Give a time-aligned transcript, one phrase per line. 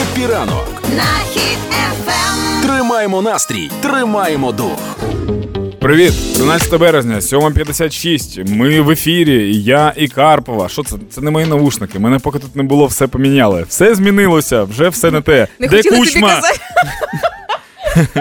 [0.00, 2.62] Хеппі ранок на хід ефем.
[2.62, 4.78] Тримаємо настрій, тримаємо дух.
[5.80, 8.54] Привіт, 13 березня, 7.56.
[8.54, 9.54] Ми в ефірі.
[9.62, 10.68] Я і Карпова.
[10.68, 10.96] Що це?
[11.10, 11.98] Це не мої навушники.
[11.98, 13.64] Мене поки тут не було, все поміняли.
[13.68, 15.48] Все змінилося, вже все не те.
[15.58, 16.28] Не Де хотіла тобі кучма?
[16.28, 16.58] казати.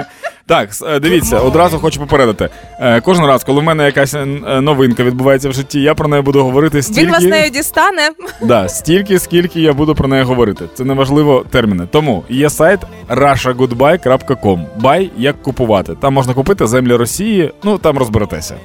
[0.50, 2.50] Так, е, дивіться, одразу хочу попередити.
[2.80, 4.26] Е, Кожен раз, коли в мене якась е,
[4.62, 7.02] новинка відбувається в житті, я про неї буду говорити стільки.
[7.02, 8.10] Він вас нею дістане.
[8.42, 10.66] Да, стільки, скільки я буду про неї говорити.
[10.74, 11.88] Це не важливо терміни.
[11.92, 14.66] Тому є сайт russiagoodbye.com.
[14.80, 15.96] Buy як купувати.
[16.02, 17.54] Там можна купити землі Росії.
[17.64, 18.56] Ну там розберетеся.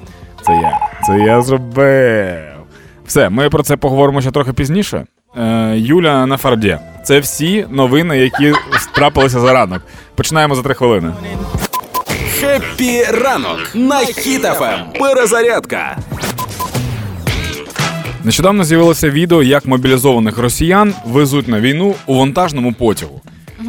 [0.46, 0.78] Це я.
[1.06, 2.34] Це я зробив.
[3.06, 5.06] Все, ми про це поговоримо ще трохи пізніше.
[5.74, 6.78] Юля на фарді.
[7.04, 8.52] Це всі новини, які
[8.94, 9.82] трапилися за ранок.
[10.14, 11.12] Починаємо за три хвилини.
[12.40, 14.78] Happy ранок на Хіт FM.
[15.00, 15.98] Перезарядка.
[18.24, 23.20] Нещодавно з'явилося відео, як мобілізованих росіян везуть на війну у вантажному потягу.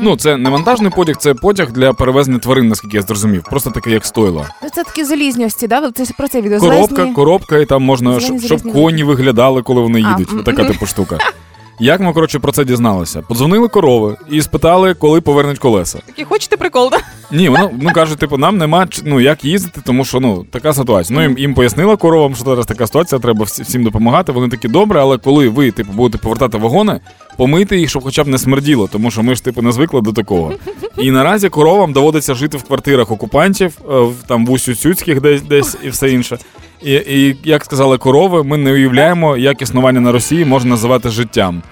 [0.02, 3.44] Ну, це не вантажний потяг, це потяг для перевезення тварин, наскільки я зрозумів.
[3.50, 4.46] Просто таке, як стойло.
[4.64, 5.92] Ну, Це такі залізності, да?
[5.92, 6.60] Це про це відео.
[6.60, 7.16] Коробка, Залізні.
[7.16, 10.46] коробка, і там можна, Зелені, щоб, щоб залізні коні виглядали, коли вони їдуть.
[10.46, 11.18] Така типу штука.
[11.80, 13.22] Як ми, коротше, про це дізналися?
[13.22, 16.00] Подзвонили корови і спитали, коли повернуть колеса.
[16.06, 16.98] Такі, хочете прикол, да?
[17.32, 21.20] Ні, воно ну кажуть, типу, нам нема ну як їздити, тому що ну така ситуація.
[21.20, 24.32] Ну їм, їм пояснила коровам, що зараз така ситуація, треба всім допомагати.
[24.32, 27.00] Вони такі добре, але коли ви типу будете повертати вагони,
[27.38, 30.14] помийте їх, щоб хоча б не смерділо, тому що ми ж типу не звикли до
[30.14, 30.54] такого.
[30.98, 35.78] І наразі коровам доводиться жити в квартирах окупантів, е, в- там в Усюцюцьких десь десь
[35.84, 36.38] і все інше.
[36.84, 41.64] І, і як сказали корови, ми не уявляємо, як існування на Росії можна називати життям.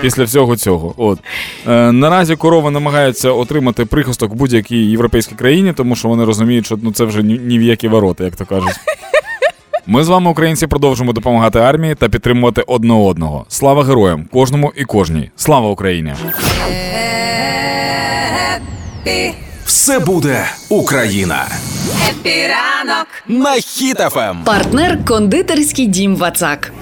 [0.00, 1.18] Після всього цього, от
[1.68, 6.78] е, наразі корови намагаються отримати прихисток в будь-якій європейській країні, тому що вони розуміють, що
[6.82, 8.76] ну це вже ні, ні в які ворота, як то кажуть.
[9.86, 13.44] Ми з вами, українці, продовжимо допомагати армії та підтримувати одне одного.
[13.48, 15.30] Слава героям, кожному і кожній.
[15.36, 16.14] Слава Україні!
[19.64, 21.46] Все буде Україна.
[22.10, 24.38] Happy ранок На Хіт FM.
[24.44, 26.72] Партнер кондитерський дім Вацак.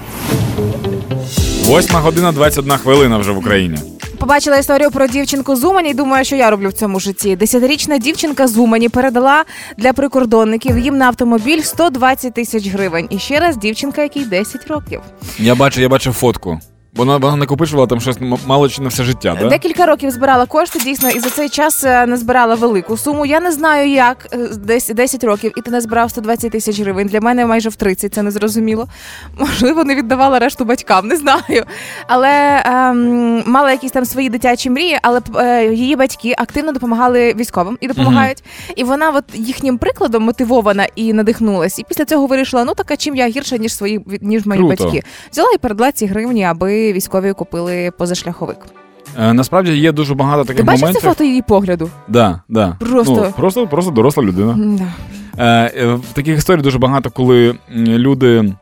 [1.65, 3.77] Восьма година 21 хвилина вже в Україні.
[4.19, 7.35] Побачила історію про дівчинку з Умані і думаю, що я роблю в цьому житті.
[7.35, 9.43] Десятирічна дівчинка з Умані передала
[9.77, 13.07] для прикордонників їм на автомобіль 120 тисяч гривень.
[13.09, 15.01] І ще раз дівчинка, якій 10 років.
[15.39, 16.59] Я бачу, я бачив фотку.
[16.95, 19.49] Вона, вона накопичувала там щось мало чи на все життя, да?
[19.49, 23.25] Декілька років збирала кошти, дійсно, і за цей час не збирала велику суму.
[23.25, 27.07] Я не знаю, як е, десь 10 років, і ти не збирав 120 тисяч гривень.
[27.07, 28.87] Для мене майже в 30, це не зрозуміло.
[29.37, 31.65] Можливо, не віддавала решту батькам, не знаю.
[32.07, 37.77] Але ем, мала якісь там свої дитячі мрії, але е, її батьки активно допомагали військовим
[37.81, 38.43] і допомагають.
[38.75, 41.79] І вона от їхнім прикладом мотивована і надихнулась.
[41.79, 44.83] І після цього вирішила: ну така чим я гірша, ніж свої ніж мої Круто.
[44.83, 45.03] батьки.
[45.31, 48.57] Взяла і передала ці гривні, аби військові купили позашляховик.
[49.19, 51.01] Е, насправді є дуже багато таких Ти бачив моментів.
[51.01, 51.89] це фото її погляду?
[52.07, 52.77] Да, да.
[52.79, 54.55] Просто- Ну, просто, просто доросла людина.
[54.57, 54.87] Да.
[55.37, 58.53] Е, е, в таких історій дуже багато, коли м, люди.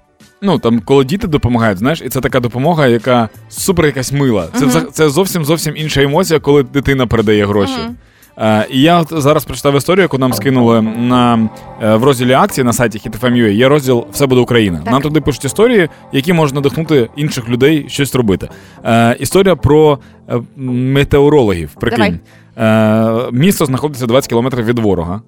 [0.41, 4.47] Ну там, коли діти допомагають, знаєш, і це така допомога, яка супер якась мила.
[4.53, 4.69] Це, Мгм.
[4.69, 7.73] вза- це зовсім зовсім інша емоція, коли дитина передає гроші.
[7.85, 7.95] Мгм.
[8.39, 11.49] Е, і я от зараз прочитав історію, яку нам скинули на
[11.83, 13.49] е, в розділі акції на сайті HitFM.ua.
[13.49, 14.79] Є розділ Все буде Україна.
[14.83, 14.91] Так.
[14.91, 18.49] Нам туди пишуть історії, які можуть надихнути інших людей щось робити.
[18.85, 21.69] Е, історія про е, метеорологів.
[21.79, 22.19] Прикинь.
[22.55, 23.31] Давай.
[23.31, 25.21] місто знаходиться 20 кілометрів від ворога.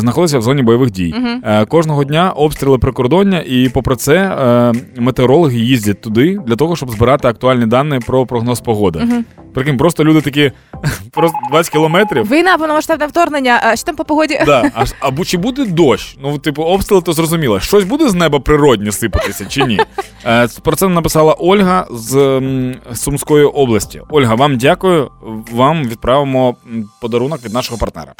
[0.00, 1.14] Знаходиться в зоні бойових дій.
[1.44, 6.90] Е, кожного дня обстріли прикордоння, і попри це е, метеорологи їздять туди для того, щоб
[6.90, 8.98] збирати актуальні дані про прогноз погоди.
[8.98, 9.24] Мгм.
[9.54, 10.52] Прикинь, просто люди такі
[11.12, 12.30] просто 20 кілометрів.
[12.30, 13.60] Війна, повномасштабне вторгнення.
[13.64, 14.40] А що там по погоді?
[14.46, 16.16] Да, а, або чи буде дощ?
[16.22, 17.60] Ну, типу, обстріли, то зрозуміло.
[17.60, 19.80] Щось буде з неба природньо сипатися чи ні?
[20.26, 22.42] Е, про це написала Ольга з
[22.94, 24.00] Сумської області.
[24.10, 25.10] Ольга, вам дякую.
[25.52, 26.56] Вам відправимо
[27.00, 28.12] подарунок від нашого партнера.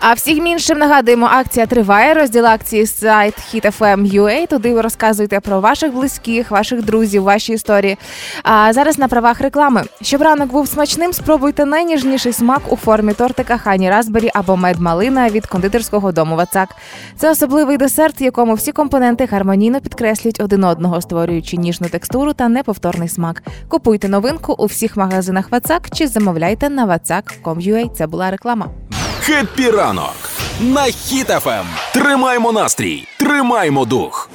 [0.00, 0.78] А всім іншим
[1.16, 2.14] нагадуємо, акція триває.
[2.14, 4.46] Розділ акції сайт HitFM.ua.
[4.48, 7.98] Туди ви розказуєте про ваших близьких, ваших друзів, ваші історії.
[8.42, 9.82] А зараз на правах реклами.
[10.02, 15.46] Щоб ранок був смачним, спробуйте найніжніший смак у формі тортика Хані Разбері або медмалина від
[15.46, 16.68] кондитерського дому Вацак.
[17.16, 23.08] Це особливий десерт, якому всі компоненти гармонійно підкреслюють один одного, створюючи ніжну текстуру та неповторний
[23.08, 23.42] смак.
[23.68, 27.94] Купуйте новинку у всіх магазинах Вацак чи замовляйте на vatsak.com.ua.
[27.94, 28.81] Це була реклама.
[29.24, 30.14] Happy ранок
[30.60, 31.66] на Хіт FM.
[31.94, 34.30] Тримаймо настрій, тримаймо дух.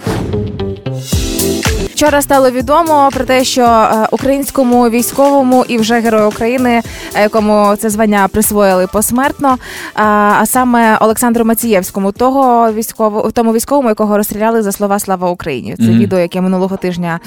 [1.98, 6.82] Вчора стало відомо про те, що е, українському військовому і вже герою України,
[7.16, 9.58] е, якому це звання присвоїли посмертно, е,
[10.40, 15.76] а саме Олександру Мацієвському, того військово, тому військовому, якого розстріляли за слова Слава Україні.
[15.78, 16.00] Це Мгм.
[16.00, 17.20] відео, яке минулого тижня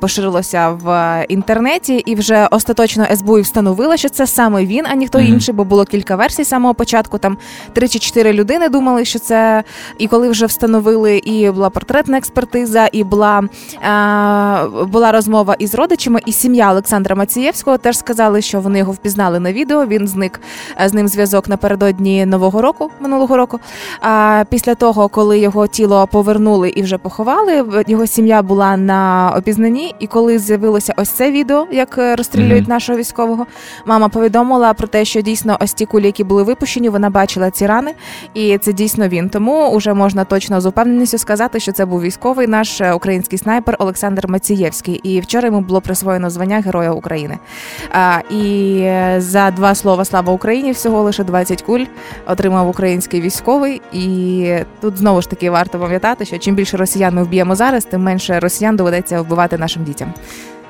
[0.00, 5.28] поширилося в інтернеті, і вже остаточно СБУ встановила, що це саме він, а ніхто Мгм.
[5.28, 7.18] інший, бо було кілька версій самого початку.
[7.18, 7.38] Там
[7.72, 9.64] три чи чотири людини думали, що це
[9.98, 13.42] і коли вже встановили, і була портретна експертиза, і була,
[14.86, 19.52] була розмова із родичами, і сім'я Олександра Мацієвського теж сказали, що вони його впізнали на
[19.52, 19.86] відео.
[19.86, 20.40] Він зник
[20.80, 23.60] е, з ним зв'язок напередодні нового року, минулого року.
[24.00, 29.94] А після того, коли його тіло повернули і вже поховали, його сім'я була на опізнанні.
[29.98, 32.72] І коли з'явилося ось це відео, як е, розстрілюють Мгм.
[32.72, 33.46] нашого військового,
[33.86, 37.66] мама повідомила про те, що дійсно ось ті кулі, які були випущені, вона бачила ці
[37.66, 37.94] рани,
[38.34, 39.28] і це дійсно він.
[39.28, 43.76] Тому вже можна точно з упевненістю сказати, що це був військовий наш е, український снайпер
[43.78, 43.93] Олександр
[44.28, 44.94] Мацієвський.
[44.94, 47.38] І вчора йому було присвоєно звання Героя України.
[47.92, 51.84] А, і е, за два слова Слава Україні всього лише 20 куль
[52.26, 53.82] отримав український військовий.
[53.92, 54.48] І
[54.80, 58.40] тут знову ж таки варто пам'ятати, що чим більше росіян ми вб'ємо зараз, тим менше
[58.40, 60.14] росіян доведеться вбивати нашим дітям.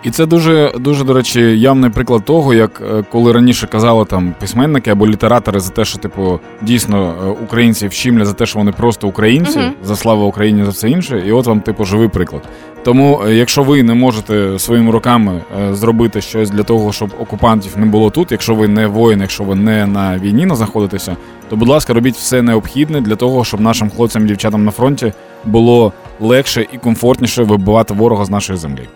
[0.04, 4.34] І це дуже, дуже, до речі, явний приклад того, як е, коли раніше казали там
[4.40, 8.72] письменники або літератори за те, що типу дійсно е, українців щімля за те, що вони
[8.72, 9.72] просто українці, Мгм.
[9.84, 11.22] за славу Україні за все інше.
[11.26, 12.42] І от вам, типу, живий приклад.
[12.84, 15.40] Тому, е, якщо ви не можете своїми руками
[15.72, 19.54] зробити щось для того, щоб окупантів не було тут, якщо ви не воїн, якщо ви
[19.54, 21.16] не на війні не знаходитеся,
[21.48, 25.12] то будь ласка, робіть все необхідне для того, щоб нашим хлопцям і дівчатам на фронті
[25.44, 28.88] було легше і комфортніше вибивати ворога з нашої землі.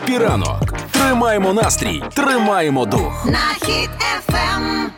[0.00, 0.74] Хеппі ранок.
[0.90, 3.26] Тримаємо настрій, тримаємо дух.
[3.26, 4.90] на хід ефем.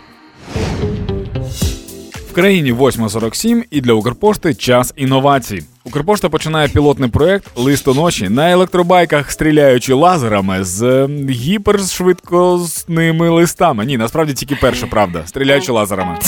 [2.31, 5.63] В країні 8.47 і для Укрпошти час інновацій.
[5.85, 13.85] Укрпошта починає пілотний проект Листоноші на електробайках, стріляючи лазерами з е, гіпершвидкосними листами.
[13.85, 15.23] Ні, насправді тільки перша правда.
[15.27, 16.19] Стріляючи лазерами.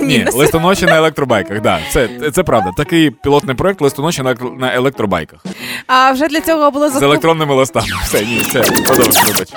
[0.00, 1.60] Ні, листоноші на електробайках.
[1.60, 2.70] Да, це, це правда.
[2.76, 5.40] Такий пілотний проект листоноші на, на електробайках.
[5.86, 7.86] А вже для цього було З електронними листами.
[8.04, 9.48] Все, ні, все, вибач.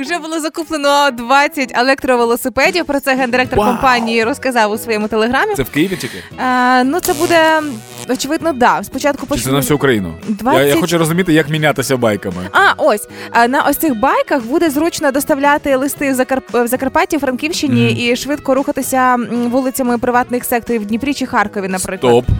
[0.00, 2.84] вже було закуплено 20 електровелосипедів.
[2.84, 5.54] Про це гендиректор компанії розказав у своєму телеграмі.
[5.54, 6.18] Це в Києві тільки?
[6.38, 7.60] А, ну це буде
[8.08, 8.82] очевидно, да.
[8.84, 10.14] Спочатку Чи це на всю Україну?
[10.28, 12.48] Я, 20 я хочу розуміти, як мінятися байками.
[12.52, 13.08] А, ось
[13.48, 16.44] на ось цих байках буде зручно доставляти листи в, Закарп...
[16.54, 17.96] в Закарпатті, Франківщині Мгм.
[17.98, 19.16] і швидко рухатися
[19.50, 22.24] вулицями приватних секторів в Дніпрі чи Харкові, наприклад.
[22.24, 22.36] Стоп.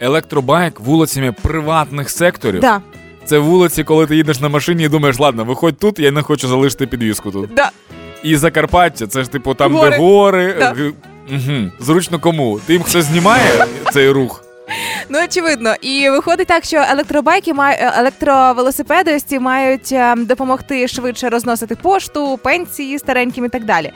[0.00, 2.60] Електробайк вулицями приватних секторів.
[2.60, 2.80] Да,
[3.24, 6.48] Це вулиці, коли ти їдеш на машині і думаєш, ладно, виходь тут, я не хочу
[6.48, 7.54] залишити підвіску тут.
[7.54, 7.70] да.
[8.22, 9.90] І Закарпаття, це ж типу там, Гори.
[9.90, 10.54] де гори.
[10.58, 10.74] Да.
[11.30, 11.70] Угу.
[11.80, 12.60] Зручно кому?
[12.66, 14.44] Тим, хто знімає цей рух.
[15.08, 15.74] Ну очевидно.
[15.80, 22.98] І виходить так, що електробайки мають електровелосипеди ці мають е, допомогти швидше розносити пошту, пенсії
[22.98, 23.92] стареньким і так далі.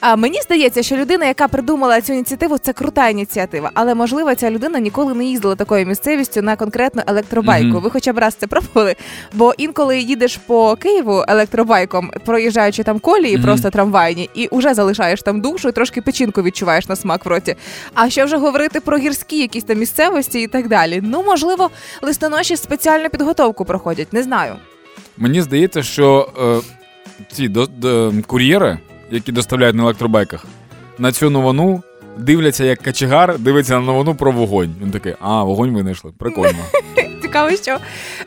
[0.00, 3.70] А мені здається, що людина, яка придумала цю ініціативу, це крута ініціатива.
[3.74, 7.66] Але можливо, ця людина ніколи не їздила такою місцевістю на конкретну електробайку.
[7.66, 7.80] Мгм.
[7.80, 8.94] Ви хоча б раз це пробували?
[9.32, 13.44] Бо інколи їдеш по Києву електробайком, проїжджаючи там колії, Мгм.
[13.44, 17.56] просто трамвайні, і вже залишаєш там душу, і трошки печінку відчуваєш на смак в роті.
[17.94, 19.78] А що вже говорити про гірські якісь там
[20.14, 21.00] місцевості і так далі?
[21.02, 21.70] Ну можливо,
[22.02, 24.54] листоноші спеціальну підготовку проходять, не знаю.
[25.16, 26.60] Мені здається, що е,
[27.32, 28.78] ці до, до, кур'єри,
[29.10, 30.44] які доставляють на електробайках,
[30.98, 31.82] на цю новину
[32.18, 34.74] дивляться як качегар, дивиться на новину про вогонь.
[34.82, 36.12] Він такий, а, вогонь винайшли.
[36.18, 36.64] Прикольно.
[37.22, 37.78] Цікаво, що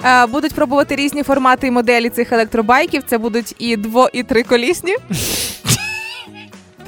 [0.03, 3.03] е, будуть пробувати різні формати і моделі цих електробайків.
[3.07, 4.95] Це будуть і дво, і триколісні.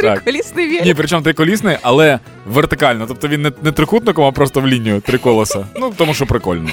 [0.02, 0.86] Триколісний велик.
[0.86, 3.06] Ні, причому триколісний, але вертикально.
[3.08, 5.68] Тобто він не, не трикутником, а просто в лінію три колеса.
[5.80, 6.70] Ну, тому що прикольно.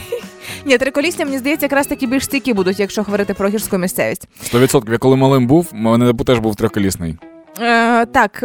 [0.64, 4.28] Ні, триколісні, мені здається, якраз таки більш стійкі будуть, якщо говорити про гірську місцевість.
[4.54, 4.92] 100%.
[4.92, 7.16] Я коли малим був, мене теж був трьохколісний.
[7.60, 8.44] Е, так.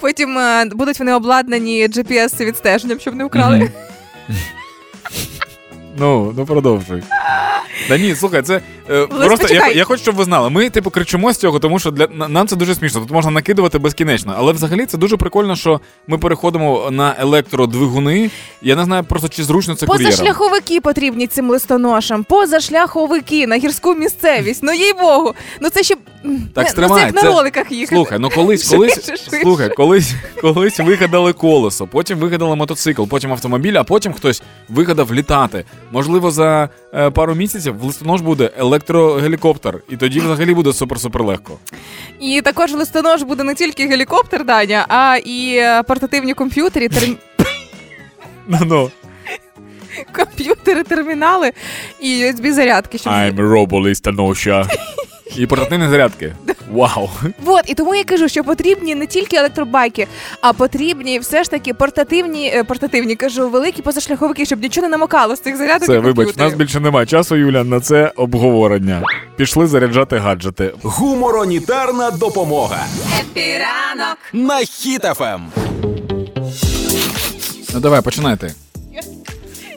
[0.00, 3.56] Потім е, будуть вони обладнані GPS відстеженням, щоб не вкрали.
[3.58, 3.68] Мгм.
[5.96, 7.02] Ну, ну продовжуй.
[7.88, 10.50] Та ні, слухай, це е, просто я, я хочу, щоб ви знали.
[10.50, 13.00] Ми, типу, кричимо з цього, тому що для нам це дуже смішно.
[13.00, 14.34] Тут можна накидувати безкінечно.
[14.36, 18.30] Але взагалі це дуже прикольно, що ми переходимо на електродвигуни.
[18.62, 20.10] Я не знаю просто чи зручно це кур'єрам.
[20.10, 22.24] Позашляховики потрібні цим листоношам.
[22.24, 24.62] Позашляховики на гірську місцевість.
[24.62, 25.34] Ну їй богу.
[25.60, 25.94] Ну це ще
[26.54, 27.96] Так, не- стримай, ну, це на роликах їхати.
[27.96, 33.74] Слухай, ну колись, колись, Швидше, слухай, колись, колись вигадали колесо, потім вигадали мотоцикл, потім автомобіль,
[33.74, 35.64] а потім хтось вигадав літати.
[35.92, 41.58] Можливо, за е, пару місяців в листонош буде електрогелікоптер, і тоді взагалі буде супер-супер легко.
[42.20, 46.88] І також листонош буде не тільки гелікоптер, Даня, а і е, портативні комп'ютери.
[46.88, 47.16] Терм...
[48.48, 48.90] Ну ну.
[50.16, 51.52] комп'ютери, термінали
[52.00, 52.98] і USB зарядки.
[52.98, 53.40] Щоб...
[53.40, 54.68] роболистаноща.
[55.36, 56.34] І портативні зарядки.
[56.72, 57.10] Вау.
[57.44, 60.06] Вот, і тому я кажу, що потрібні не тільки електробайки,
[60.40, 65.36] а потрібні все ж таки портативні, е, портативні кажу, великі позашляховики, щоб нічого не намокало
[65.36, 65.86] з цих зарядок.
[65.86, 66.50] Це, і вибач, у комп'ютерів.
[66.50, 69.02] нас більше немає часу, Юля, на це обговорення.
[69.36, 70.72] Пішли заряджати гаджети.
[70.82, 72.86] Гуморонітарна допомога
[73.20, 74.18] Happy ранок.
[74.32, 74.64] на Ем.
[74.66, 75.40] Хіт-ФМ.
[77.74, 78.54] Ну давай, починайте.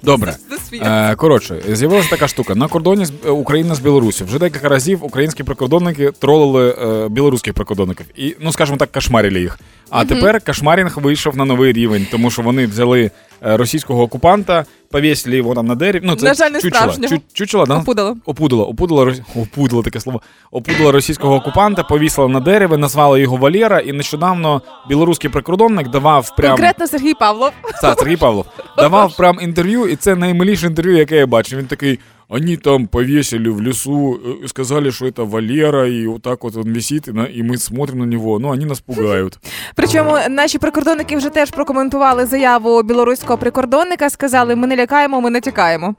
[0.05, 0.35] Добре.
[0.73, 2.55] Е, коротше, з'явилася така штука.
[2.55, 7.53] На кордоні з е, України з Білорусі вже декілька разів українські прикордонники тролили е, білоруських
[7.53, 8.05] прикордонників.
[8.15, 9.59] І, ну скажімо так, кошмарили їх.
[9.89, 15.55] А тепер кошмарінг вийшов на новий рівень, тому що вони взяли російського окупанта, повісили його
[15.55, 16.03] там на дереві.
[16.05, 16.75] Ну, це На жаль, не чучело.
[16.81, 17.15] справжнього.
[17.15, 17.77] Чу- чучело, да?
[17.77, 18.17] Опудало.
[18.25, 20.21] Опудало, опудало, рос- опудало таке слово.
[20.51, 26.51] Опудало російського окупанта, повісила на дерево, назвали його Валера, і нещодавно білоруський прикордонник давав прям
[26.51, 27.51] Конкретно Сергій Павлов.
[27.81, 28.45] так, Сергій Павлов
[28.77, 31.59] давав прям інтерв'ю, і це наймиліше інтерв'ю, яке я бачив.
[31.59, 31.99] Він такий
[32.32, 36.72] Они там повесили в лесу, э, сказали, что это Валера, и вот так вот он
[36.72, 38.38] висит, и, на- и мы смотрим на него.
[38.38, 39.38] Ну, они нас пугают.
[39.74, 44.10] Причому наші прикордонники вже теж прокоментували заяву білоруського прикордонника.
[44.10, 45.94] Сказали, ми не лякаємо, ми не тікаємо.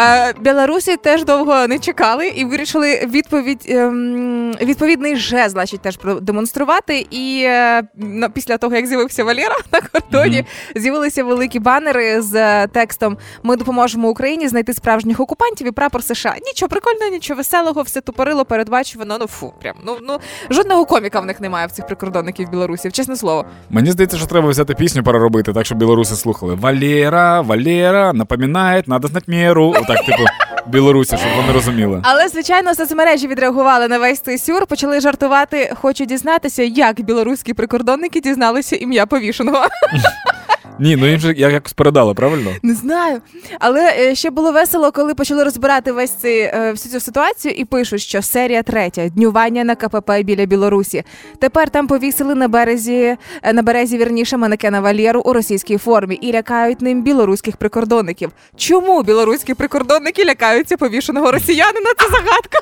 [0.00, 7.06] Е, Білорусі теж довго не чекали і вирішили відповідь ем, відповідний жест, значить, теж продемонструвати.
[7.10, 10.44] І е, на- після того, як з'явився Валера на кордоні,
[10.76, 16.35] з'явилися великі банери з е, текстом Ми допоможемо Україні знайти справжніх окупантів і прапор США.
[16.45, 19.17] Нічого прикольного, нічого веселого, все тупорило, передбачувано.
[19.19, 20.19] Ну фу, прям ну ну
[20.49, 23.45] жодного коміка в них немає в цих прикордонників білорусів, чесне слово.
[23.69, 26.55] Мені здається, що треба взяти пісню переробити, так щоб білоруси слухали.
[26.55, 29.73] Валера, Валера, напоминає, надо знати меру.
[29.77, 30.23] Отак, типу,
[30.67, 32.01] білорусі, щоб вони розуміли.
[32.03, 35.73] Але звичайно, соцмережі відреагували на весь цей сюр, почали жартувати.
[35.81, 39.65] Хочу дізнатися, як білоруські прикордонники дізналися ім'я повішеного.
[40.79, 42.51] Ні, ну їм же як- якось передали, правильно?
[42.63, 43.21] Не знаю.
[43.59, 47.65] Але е, ще було весело, коли почали розбирати весь цей е, всю цю ситуацію і
[47.65, 51.03] пишуть, що серія третя днювання на КПП біля Білорусі.
[51.39, 56.33] Тепер там повісили на березі е, на березі вірніше манекена Валєру у російській формі і
[56.33, 58.31] лякають ним білоруських прикордонників.
[58.57, 61.89] Чому білоруські прикордонники лякаються повішеного росіянина?
[61.97, 62.59] Це загадка.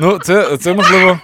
[0.00, 1.18] Ну, це, це можливо.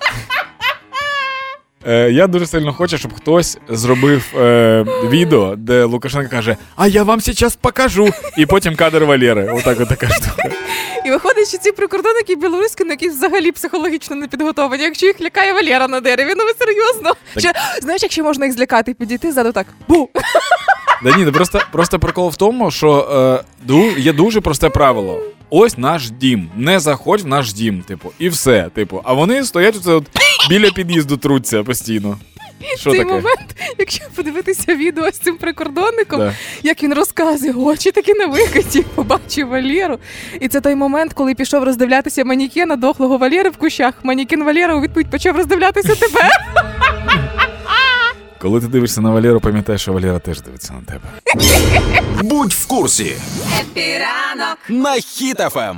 [1.86, 7.02] Е, я дуже сильно хочу, щоб хтось зробив е, відео, де Лукашенко каже: А я
[7.02, 8.10] вам зараз покажу.
[8.38, 9.52] І потім кадр Валєри.
[9.58, 10.50] Отак от така штука.
[11.04, 14.82] І виходить, що ці прикордонники білоруські, ну якісь взагалі психологічно не підготовлені.
[14.82, 17.14] Якщо їх лякає Валера на дереві, ну ви серйозно.
[17.36, 19.66] Ще, знаєш, якщо можна їх злякати, підійти ззаду так.
[19.88, 20.08] Бу!
[21.02, 25.20] Да ні, ну просто, просто прикол в тому, що е, є дуже просте правило.
[25.50, 26.50] Ось наш дім.
[26.56, 28.70] Не заходь в наш дім, типу, і все.
[28.74, 30.04] Типу, а вони стоять оце от
[30.48, 32.18] біля під'їзду труться постійно.
[32.76, 33.10] Що цей таке?
[33.12, 36.34] момент, якщо подивитися відео з цим прикордонником, Да.
[36.62, 39.98] як він розказує, очі такі на викаті, побачив Валєру.
[40.40, 43.94] І це той момент, коли пішов роздивлятися манікена дохлого Валєри в кущах.
[44.02, 46.28] Манікін Валєра у відповідь почав роздивлятися тебе.
[48.38, 51.08] Коли ти дивишся на Валеру, пам'ятай, що Валера теж дивиться на тебе.
[52.22, 53.12] Будь в курсі
[53.60, 54.58] Happy ранок.
[54.68, 55.00] на Ем.
[55.00, 55.76] Хіт-ФМ.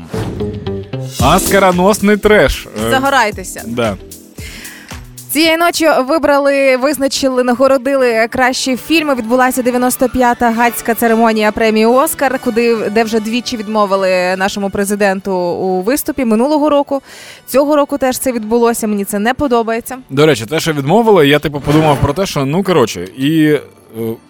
[1.20, 2.66] Оскароносний треш.
[2.86, 3.62] Е, Загорайтеся.
[3.66, 3.96] Да.
[5.34, 9.14] Цієї ночі вибрали, визначили, нагородили кращі фільми.
[9.14, 16.24] Відбулася 95-та гацька церемонія премії Оскар, куди де вже двічі відмовили нашому президенту у виступі
[16.24, 17.02] минулого року.
[17.46, 18.86] Цього року теж це відбулося.
[18.86, 19.98] Мені це не подобається.
[20.10, 23.58] До речі, те, що відмовили, я типу подумав про те, що ну коротше, і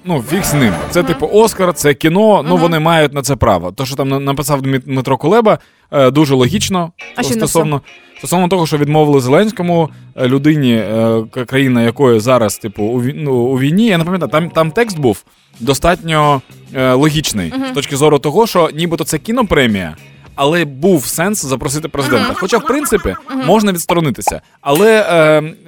[0.04, 0.73] ну фіг з ним.
[0.90, 2.44] Це типу Оскар, це кіно.
[2.49, 3.73] Ну вони мають на це право.
[3.73, 5.59] То, що там написав Дмитро Кулеба,
[5.92, 7.80] е, дуже логічно А стосовно.
[8.18, 13.59] Стосовно того, що відмовили Зеленському е, людині, е, країна якої зараз, типу, у, ну, у
[13.59, 15.25] війні, я не пам'ятаю, там, там текст був
[15.61, 16.42] достатньо
[16.75, 19.97] е, логічний з точки зору того, що нібито це кінопремія,
[20.35, 22.35] але був сенс запросити президента.
[22.35, 23.14] Хоча, в принципі,
[23.47, 24.40] можна відсторонитися.
[24.61, 25.06] Але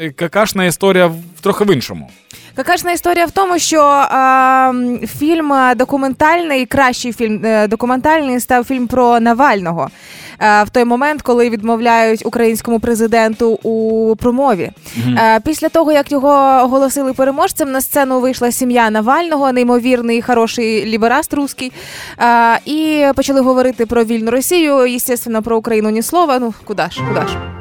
[0.00, 2.10] е, какашна історія в- трохи в іншому.
[2.56, 9.20] Какашна історія в тому, що е, фільм документальний, кращий фільм е, документальний став фільм про
[9.20, 9.90] Навального.
[10.40, 14.70] Е, в той момент, коли відмовляють українському президенту у промові.
[15.18, 16.28] Е, після того, як його
[16.64, 21.72] оголосили переможцем, на сцену вийшла сім'я Навального, неймовірний хороший лібераст русський.
[22.20, 26.38] Е, і почали говорити про вільну Росію, і, звісно, про Україну ні слова.
[26.38, 27.55] Ну куди ж, куди ж.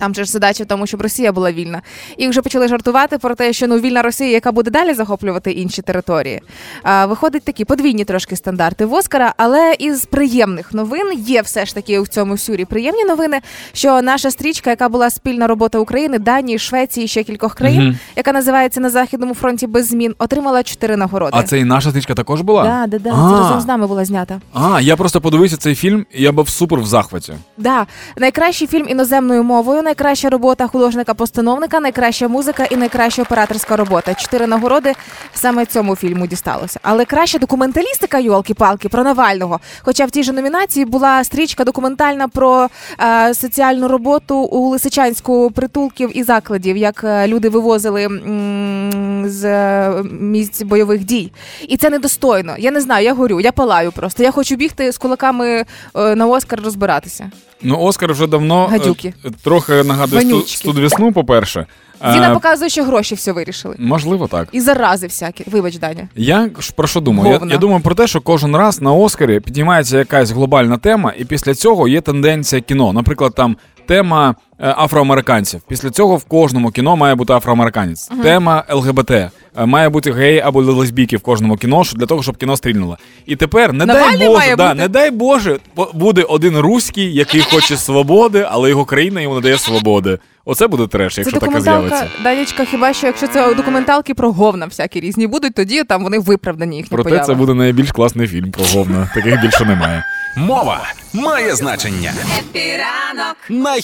[0.00, 1.82] Там же ж задача в тому, щоб Росія була вільна.
[2.16, 5.82] І вже почали жартувати про те, що ну вільна Росія, яка буде далі захоплювати інші
[5.82, 6.40] території.
[6.82, 11.74] А, виходить такі подвійні трошки стандарти в Оскара, але із приємних новин є все ж
[11.74, 13.40] таки в цьому сюрі приємні новини,
[13.72, 17.98] що наша стрічка, яка була спільна робота України, Данії, Швеції, ще кількох країн, Мгм.
[18.16, 21.32] яка називається на західному фронті без змін, отримала чотири нагороди.
[21.36, 22.62] А це і наша стрічка також була?
[22.64, 23.10] Да, да, да.
[23.10, 24.40] Це разом з нами була знята.
[24.54, 27.32] А, я просто подивився цей фільм, і я був супер в захваті.
[27.56, 34.14] Да, найкращий фільм іноземною мовою, найкраща робота художника-постановника, найкраща музика і найкраща операторська робота.
[34.14, 34.92] Чотири нагороди
[35.34, 36.80] саме цьому фільму дісталося.
[36.82, 39.60] Але краща документалістика йолки-палки про Навального.
[39.82, 42.68] Хоча в тій же номінації була стрічка документальна про
[43.00, 50.02] е, соціальну роботу у Лисичанську притулків і закладів, як е, люди вивозили м, з е,
[50.20, 51.32] місць бойових дій.
[51.68, 52.54] І це недостойно.
[52.58, 54.22] Я не знаю, я горю, я палаю просто.
[54.22, 57.30] Я хочу бігти з кулаками е, на Оскар розбиратися.
[57.62, 59.14] Ну, Оскар вже давно е, Гадюки.
[59.42, 61.10] трохи нагадує студ, Вонючки.
[61.12, 61.66] по-перше.
[62.12, 63.76] Зіна Е, показує, що гроші все вирішили.
[63.78, 64.48] Можливо, так.
[64.52, 65.44] І зарази всякі.
[65.50, 66.08] Вибач, Даня.
[66.16, 67.30] Я ж про що думаю?
[67.32, 67.52] Я, Говна.
[67.52, 71.54] я думаю про те, що кожен раз на Оскарі піднімається якась глобальна тема, і після
[71.54, 72.92] цього є тенденція кіно.
[72.92, 75.60] Наприклад, там тема е, афроамериканців.
[75.68, 78.10] Після цього в кожному кіно має бути афроамериканець.
[78.22, 79.12] Тема ЛГБТ.
[79.58, 82.98] Е, Має бути геї або лесбійки в кожному кіно, для того, щоб кіно стрільнуло.
[83.26, 87.40] І тепер не Навальний дай Боже, да, не дай Боже, по- буде один руський, який
[87.40, 90.18] хоче свободи, але його країна йому не дає свободи.
[90.44, 92.22] Оце буде треш, якщо таке документалка, з'явиться.
[92.22, 96.76] Данечка, хіба що якщо це документалки про говна всякі різні будуть, тоді там вони виправдані
[96.76, 97.26] їхні Проте поява.
[97.26, 99.10] це буде найбільш класний фільм про говна.
[99.14, 100.04] Таких більше немає.
[100.36, 100.80] Мова
[101.12, 102.12] має значення.
[102.38, 103.36] Епіранок.
[103.48, 103.76] На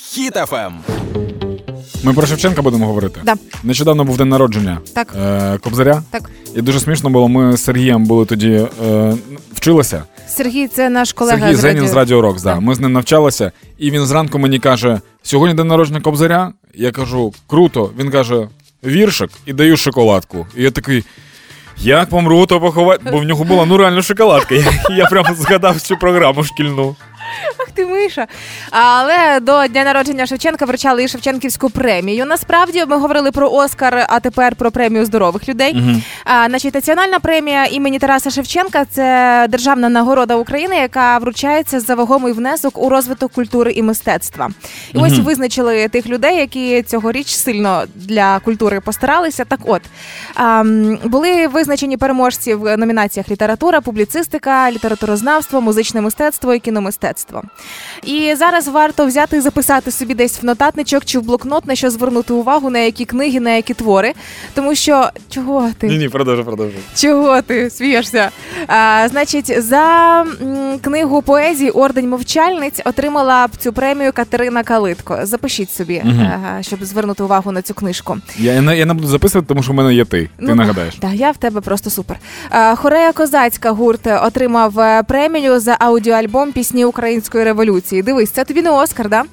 [0.66, 1.35] Ем.
[2.02, 3.20] Ми про Шевченка будемо говорити.
[3.24, 3.34] Да.
[3.64, 5.14] Нещодавно був день народження Так.
[5.20, 6.02] е, Кобзаря.
[6.10, 6.30] Так.
[6.56, 7.28] І дуже смішно було.
[7.28, 9.14] Ми з Сергієм були тоді е,
[9.52, 10.02] вчилися.
[10.28, 11.92] Сергій, це наш колега Сергій з Зенін радіо.
[11.92, 12.42] з Радіо Рокс.
[12.42, 12.60] Да.
[12.60, 16.52] Ми з ним навчалися, і він зранку мені каже: сьогодні день народження Кобзаря.
[16.74, 17.90] Я кажу, круто.
[17.98, 18.48] Він каже,
[18.84, 20.46] віршик і даю шоколадку.
[20.56, 21.04] І я такий.
[21.78, 24.54] Як помру, то поховати, бо в нього була ну реально шоколадка.
[24.88, 26.96] Я, я прямо згадав цю програму шкільну.
[27.58, 28.26] Ах ти Миша.
[28.70, 32.26] Але до дня народження Шевченка вручали і Шевченківську премію.
[32.26, 35.76] Насправді ми говорили про Оскар, а тепер про премію здорових людей.
[36.24, 42.32] А, значить, національна премія імені Тараса Шевченка це державна нагорода України, яка вручається за вагомий
[42.32, 44.50] внесок у розвиток культури і мистецтва.
[44.94, 49.44] І ось визначили тих людей, які цьогоріч сильно для культури постаралися.
[49.44, 49.82] Так, от
[50.34, 50.62] а,
[51.04, 57.25] були визначені переможці в номінаціях література, публіцистика, літературознавство, музичне мистецтво і кіномистецтво.
[58.02, 61.90] І зараз варто взяти і записати собі десь в нотатничок чи в блокнот, на що
[61.90, 64.12] звернути увагу, на які книги, на які твори.
[64.54, 65.86] Тому що чого ти?
[65.86, 66.80] Ні, ні, продовжуй, продовжуй.
[66.96, 68.30] Чого ти смієшся?
[68.66, 69.84] А, значить, за
[70.42, 75.18] м, книгу поезії Ордень мовчальниць отримала б цю премію Катерина Калитко.
[75.22, 78.16] Запишіть собі, ага, щоб звернути увагу на цю книжку.
[78.38, 80.28] Я, я, не- я не буду записувати, тому що в мене є ти.
[80.38, 80.94] Ти нагадаєш.
[80.94, 82.16] Так, я в тебе просто супер.
[82.52, 88.02] Е, Хорея Козацька гурт отримав е, премію за аудіоальбом Пісні української революції.
[88.02, 89.24] Дивись, це тобі не Оскар, да?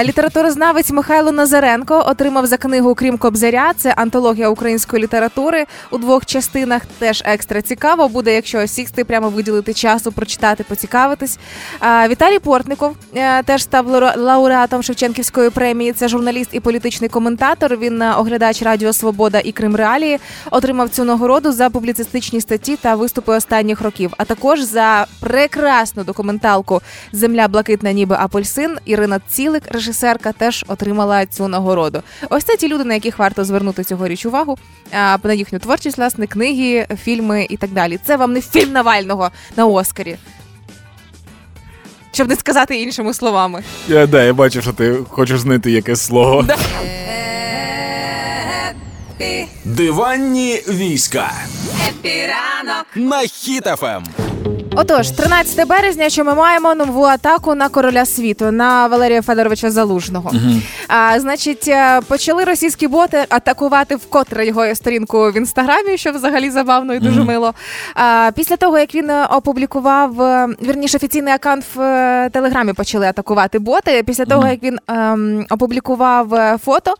[0.00, 3.72] Е, Літературознавець Михайло Назаренко отримав за книгу Крім Кобзаря.
[3.76, 6.82] Це антологія української літератури у двох частинах.
[6.98, 11.38] Теж екстра цікаво буде, якщо сісти, прямо виділити часу, прочитати, поцікавитись.
[11.82, 15.92] Е, Віталій Портников е, теж став лауреатом Шевченківської премії.
[15.92, 17.76] Це журналіст і політичний коментатор.
[17.76, 20.18] Він е, оглядач Радіо Свобода і Крим Реалії.
[20.50, 26.79] Отримав цю нагороду за публіцистичні статті та виступи останніх років, а також за прекрасну документалку
[27.12, 28.78] Земля блакитна, ніби апельсин.
[28.84, 32.02] Ірина Цілик, режисерка, теж отримала цю нагороду.
[32.30, 34.58] Ось це ті люди, на яких варто звернути цьогоріч увагу.
[34.92, 37.98] а, На їхню творчість, власне, книги, фільми і так далі.
[38.06, 40.16] Це вам не фільм Навального на Оскарі.
[42.12, 43.62] Щоб не сказати іншими словами.
[43.88, 46.44] Я, да, я бачу, що ти хочеш знайти якесь слово.
[49.20, 49.46] Епі.
[49.64, 51.32] Диванні війська.
[51.88, 52.86] Епіранок.
[52.94, 53.22] На
[53.82, 54.04] Ем.
[54.80, 60.32] Отож, 13 березня, що ми маємо нову атаку на короля світу на Валерія Федоровича Залужного.
[60.88, 66.94] А, значить, е, почали російські боти атакувати вкотре його сторінку в інстаграмі, що взагалі забавно
[66.94, 67.54] і дуже мило.
[67.94, 73.06] А, після того, як він е, опублікував е, вірніше офіційний аккаунт в е, телеграмі, почали
[73.06, 74.02] атакувати боти.
[74.06, 76.94] Після того, як він ем, опублікував е, фото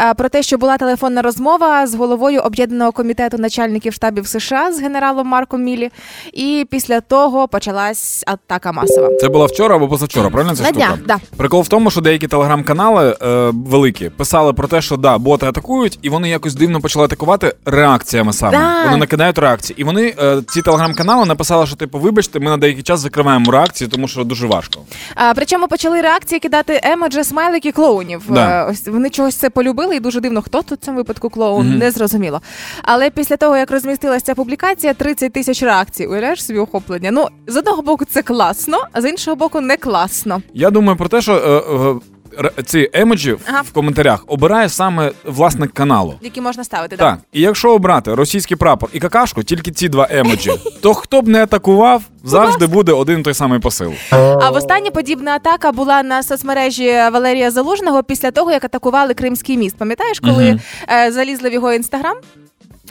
[0.00, 4.80] е, про те, що була телефонна розмова з головою об'єднаного комітету начальників штабів США з
[4.80, 5.90] генералом Марком Мілі.
[6.32, 9.08] І після того того почалась атака масова.
[9.20, 10.86] Це було вчора або позавчора, правильно ця На штука?
[10.86, 11.36] днях, да.
[11.36, 15.98] Прикол в тому, що деякі телеграм-канали е, великі писали про те, що да, боти атакують,
[16.02, 18.58] і вони якось дивно почали атакувати реакціями саме.
[18.58, 18.84] Да.
[18.84, 19.80] Вони накидають реакції.
[19.80, 23.90] І вони е, ці телеграм-канали написали, що типу, вибачте, ми на деякий час закриваємо реакції,
[23.90, 24.80] тому що дуже важко.
[25.14, 28.22] А, причому почали реакції кидати емоджі, смайлики клоунів.
[28.28, 28.66] Да.
[28.66, 31.78] Е, Ось вони чогось це полюбили, і дуже дивно, хто тут в цьому випадку клоун,
[31.78, 32.40] не зрозуміло.
[32.82, 36.06] Але після того, як розмістилася ця публікація, 30 тисяч реакцій.
[36.06, 37.01] Уявляєш собі охоплення.
[37.10, 40.42] Ну, з одного боку, це класно, а з іншого боку, не класно.
[40.54, 43.60] Я думаю про те, що е, е, ці емоджі Ага.
[43.60, 46.14] в коментарях обирає саме власник каналу.
[46.22, 50.50] Які можна ставити, Так, і якщо обрати російський прапор і какашку, тільки ці два емоджі,
[50.82, 53.92] то хто б не атакував, завжди буде один той самий посил.
[54.10, 59.56] А в останнє подібна атака була на соцмережі Валерія Залужного після того, як атакували Кримський
[59.56, 59.76] міст.
[59.76, 60.60] Пам'ятаєш, коли
[60.92, 62.16] е, залізли в його інстаграм?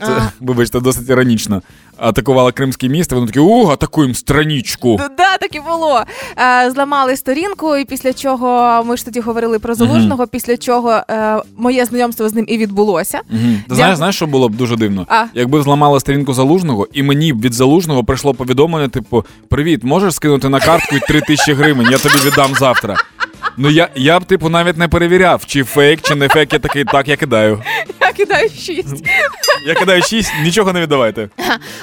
[0.05, 1.61] Це, вибачте, досить іронічно.
[1.97, 4.97] Атакували Кримський міст, і вони такі, у, атакуємо страничку.
[5.17, 6.01] Да, так і було.
[6.37, 10.27] Е, зламали сторінку, і після чого ми ж тоді говорили про залужного.
[10.27, 13.19] Після чого е, моє знайомство з ним і відбулося.
[13.69, 15.05] Знаєш, знаєш, що було б дуже дивно?
[15.33, 20.49] Якби зламали сторінку залужного, і мені б від залужного прийшло повідомлення, типу: Привіт, можеш скинути
[20.49, 22.95] на картку 3 тисячі гривень, я тобі віддам завтра.
[23.57, 26.53] Ну я, я б, типу, навіть не перевіряв, чи фейк, чи не фейк.
[26.53, 27.63] Я такий, так, я кидаю.
[28.01, 29.03] Я кидаю шість.
[29.67, 31.29] Я кидаю 6, нічого не віддавайте.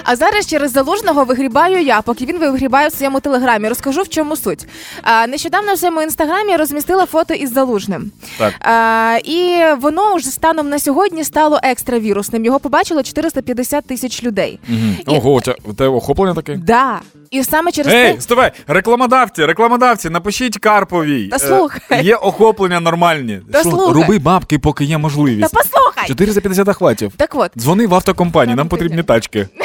[0.04, 3.68] А зараз через залужного вигрібаю я, поки він вигрібає в своєму телеграмі.
[3.68, 4.66] Розкажу в чому суть.
[5.02, 8.10] А, нещодавно в своєму інстаграмі розмістила фото із залужним.
[8.38, 8.54] Так.
[8.60, 12.44] А, і воно вже станом на сьогодні стало екстравірусним.
[12.44, 14.58] Його побачило 450 тисяч людей.
[14.68, 14.96] Мгм.
[15.06, 16.56] І- Ого, тебе охоплення таке?
[16.56, 17.00] Да.
[17.30, 18.20] І саме через Ей, те.
[18.20, 21.28] ставай, рекламодавці, рекламодавці, напишіть Карповій.
[21.28, 22.04] Та Е, слухай.
[22.06, 23.40] Є охоплення нормальні.
[23.52, 24.02] Та Що, слухай.
[24.02, 25.54] Руби бабки, поки є Та можливість.
[25.54, 26.06] послухай!
[26.08, 27.12] 450 охватів.
[27.16, 27.50] Так от.
[27.58, 29.48] Дзвони в автокомпанію, нам потрібні тачки.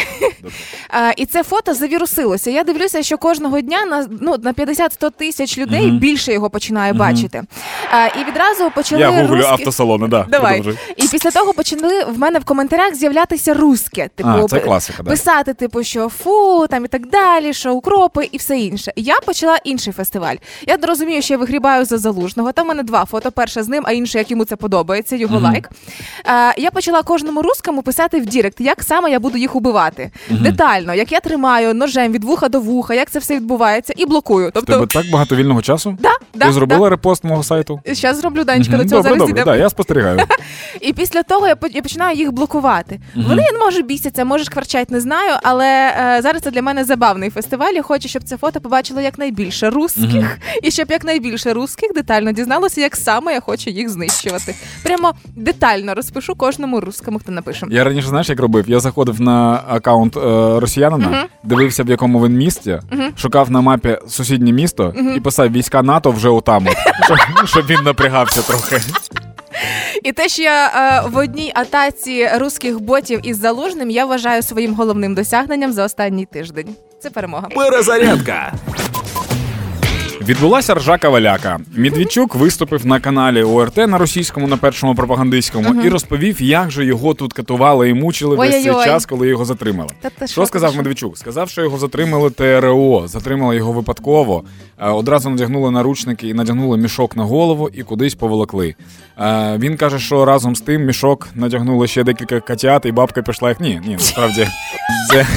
[0.90, 2.52] А, і це фото завірусилося.
[2.52, 7.44] Я дивлюся, що кожного дня на ну на 50-100 тисяч людей більше його починає бачити.
[7.92, 9.52] А, і відразу почали Я гуглю русські...
[9.52, 10.26] автосалони, да.
[10.30, 10.56] Давай.
[10.56, 10.80] продовжуй.
[10.98, 14.10] І після того почали в мене в коментарях з'являтися русське.
[14.16, 15.10] Типу, А, це пи- класика, да.
[15.10, 18.92] писати, типу, що фу, там і так далі, що укропи і все інше.
[18.96, 20.36] Я почала інший фестиваль.
[20.68, 22.52] Я розумію, що я вигрібаю за залужного.
[22.52, 25.40] Там в мене два фото: перше з ним, а інше, як йому це подобається, його
[25.40, 25.70] лайк.
[26.58, 30.12] Я почала кожному русскому писати в Direct, як саме я буду їх убивати.
[30.42, 34.52] Детально, як я тримаю ножем від вуха до вуха, як це все відбувається, і блокую.
[34.54, 35.98] Тобто, тебе так багато вільного часу?
[36.02, 37.82] да, да, Ти зробила репост мого сайту?
[37.86, 40.20] Зараз зроблю Данечка, до цього добре, зараз добре, да, я спостерігаю.
[40.82, 43.00] І після того я я починаю їх блокувати.
[43.16, 45.38] Вони може бісяться, може шкварчать, не знаю.
[45.44, 47.74] Але е, зараз це для мене забавний фестиваль.
[47.74, 52.96] Я хочу, щоб це фото побачило якнайбільше русських, і щоб якнайбільше русських детально дізналося, як
[52.96, 54.56] саме я хочу їх знищувати.
[54.84, 57.66] Прямо детально розпишу кожному русскому, хто напише.
[57.70, 58.70] Я раніше знаєш, як робив?
[58.70, 60.18] Я заходив на аккаунт
[60.60, 62.80] росіянина, дивився, в якому він місті,
[63.18, 67.84] шукав на мапі сусіднє місто і писав війська НАТО вже отам, от, щоб, щоб він
[67.84, 68.80] напрягався трохи.
[70.04, 74.74] І те, що я е, в одній атаці русських ботів із залужним, я вважаю своїм
[74.76, 76.76] головним досягненням за останній тиждень.
[77.00, 77.48] Це перемога.
[77.56, 78.54] Перезарядка.
[80.28, 81.60] Відбулася ржака валяка.
[81.76, 87.14] Медведчук виступив на каналі ОРТ на російському, на першому пропагандистському, і розповів, як же його
[87.14, 88.86] тут катували і мучили весь цей Ой-ой-ой.
[88.86, 89.90] час, коли його затримали.
[90.02, 90.78] Та ти Що сказав що?
[90.78, 91.18] Медведчук?
[91.18, 94.44] Сказав, що його затримали ТРО, затримали його випадково.
[94.80, 98.76] Е, Одразу надягнули наручники і надягнули мішок на голову і кудись поволокли.
[99.20, 103.50] Е, Він каже, що разом з тим мішок надягнули ще декілька котят, і бабка пішла
[103.50, 104.48] як ні, ні, насправді
[105.12, 105.28] це.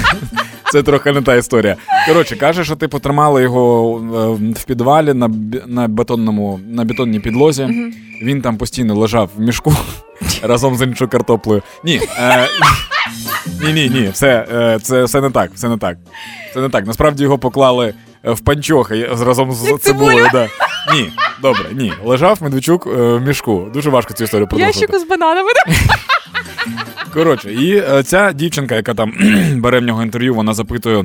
[0.73, 1.77] Це трохи не та історія.
[2.09, 5.31] Коротше, каже, що типу тримали його е, в підвалі на,
[5.67, 7.93] на бетонному на бетонній підлозі.
[8.23, 9.75] Він там постійно лежав в мішку
[10.43, 11.63] разом з іншою картоплею.
[11.85, 12.49] Ні, е,
[13.63, 15.51] ні, ні, ні, все, е, це все не так.
[15.55, 15.99] Все не так.
[16.55, 16.87] Це не так.
[16.87, 20.29] Насправді його поклали е, в панчохи разом з Як цибулею.
[20.33, 20.49] Да.
[20.95, 21.93] Ні, добре, ні.
[22.05, 23.67] Лежав Медведчук в мішку.
[23.75, 24.81] Дуже важко цю історію продовжувати.
[24.81, 25.51] Ящику з бананами.
[27.17, 29.13] Коротше, і е, ця дівчинка, яка там
[29.57, 31.05] бере в нього інтерв'ю, вона запитує.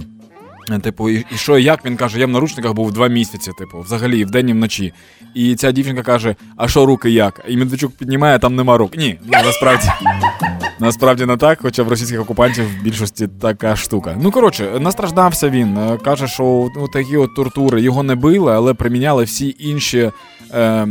[0.71, 3.51] е, Типу, і, і що, і як він каже, я в наручниках був два місяці,
[3.57, 4.93] типу, взагалі, і вдень і вночі.
[5.35, 7.41] І ця дівчинка каже: А що руки як?
[7.47, 8.97] І Медведчук піднімає, там нема рук.
[8.97, 9.87] Ні, ну, насправді.
[10.79, 14.17] Насправді не так, хоча в російських окупантів в більшості така штука.
[14.21, 15.77] Ну коротше, настраждався він.
[15.77, 20.11] е, Каже, що ну, такі от тортури його не били, але приміняли всі інші
[20.53, 20.87] е,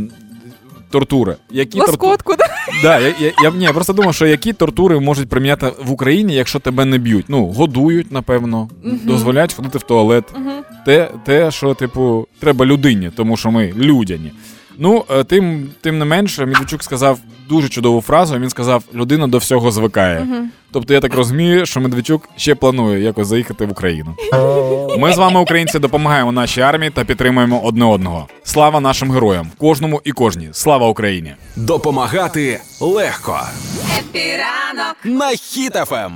[0.91, 1.35] тортури.
[1.51, 2.45] Які торту- Лоскотку, да?
[2.83, 6.33] Да, я, я, я, ні, я просто думав, що які тортури можуть приміняти в Україні,
[6.35, 7.25] якщо тебе не б'ють.
[7.27, 10.23] Ну, годують, напевно, дозволяють ходити в туалет.
[10.85, 14.31] Те, те, що, типу, треба людині, тому що ми людяні.
[14.83, 18.39] Ну, е, тим, тим не менше, Медведчук сказав дуже чудову фразу.
[18.39, 20.27] Він сказав: людина до всього звикає.
[20.71, 24.15] Тобто, я так розумію, що Медведчук ще планує якось заїхати в Україну.
[24.97, 28.27] Ми з вами, українці, допомагаємо нашій армії та підтримуємо одне одного.
[28.43, 30.49] Слава нашим героям, кожному і кожній.
[30.51, 31.35] Слава Україні!
[31.55, 33.39] Допомагати легко.
[33.99, 34.95] Happy ранок.
[35.03, 36.11] На Хіт-ФМ.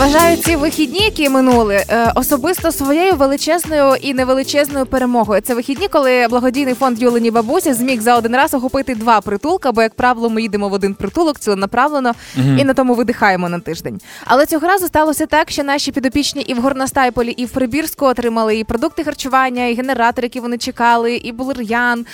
[0.00, 5.40] Вважаю ці вихідні, які минули, е, особисто своєю величезною і невеличезною перемогою.
[5.40, 9.82] Це вихідні, коли благодійний фонд Юліні бабусі зміг за один раз охопити два притулка, бо
[9.82, 14.00] як правило, ми їдемо в один притулок ціленаправлено і на тому видихаємо на тиждень.
[14.24, 18.56] Але цього разу сталося так, що наші підопічні і в Горностайполі, і в Прибірську отримали
[18.56, 22.06] і продукти харчування, і генератор, які вони чекали, і булер'ян,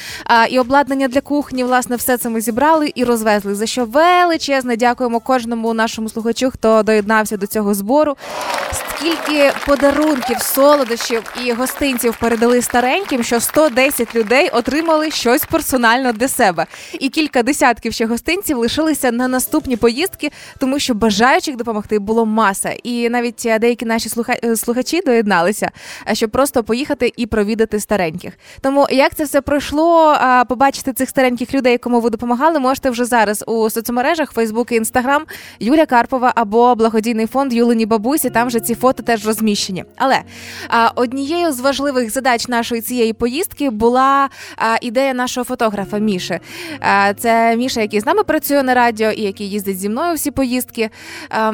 [0.51, 1.65] і обладнання для кухні.
[1.65, 3.55] Власне, все це ми зібрали і розвезли.
[3.55, 8.17] За що величезне дякуємо кожному нашому слухачу, хто доєднався до цього збору.
[8.99, 16.67] Скільки подарунків, солодощів і гостинців передали стареньким, що 110 людей отримали щось персонально для себе,
[17.01, 22.71] і кілька десятків ще гостинців лишилися на наступні поїздки, тому що бажаючих допомогти було маса.
[22.83, 24.09] І навіть деякі наші
[24.45, 25.71] е, слухачі доєдналися,
[26.09, 28.33] е, щоб просто поїхати і провідати стареньких.
[28.61, 30.17] Тому як це все пройшло,
[30.49, 35.21] побачити цих стареньких людей, кому ви допомагали, можете вже зараз у соцмережах Facebook і Instagram
[35.61, 38.31] Юля Карпова або благодійний фонд Юлині Бабусі.
[38.31, 39.85] Там вже ці фото теж розміщені.
[39.97, 40.23] Але
[40.69, 46.39] а, однією з важливих задач нашої цієї поїздки була а, ідея нашого фотографа Міші.
[47.19, 50.91] Це Міша, який з нами працює на радіо і який їздить зі мною всі поїздки.
[51.31, 51.53] А,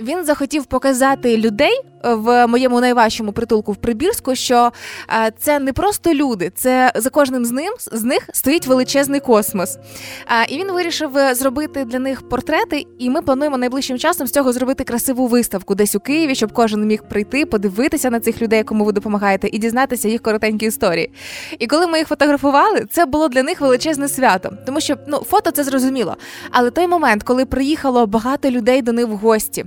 [0.00, 4.72] він захотів показати людей в моєму найважчому притулку в Прибірську, що
[5.10, 9.76] е, це не просто люди, це за кожним з ним з них стоїть величезний космос.
[9.76, 14.32] Е, І він вирішив е, зробити для них портрети, і ми плануємо найближчим часом з
[14.32, 18.62] цього зробити красиву виставку десь у Києві, щоб кожен міг прийти, подивитися на цих людей,
[18.62, 21.10] кому ви допомагаєте, і дізнатися їх коротенькі історії.
[21.58, 25.50] І коли ми їх фотографували, це було для них величезне свято, тому що ну фото
[25.50, 26.16] це зрозуміло.
[26.50, 29.64] Але той момент, коли приїхало багато людей до них в гості.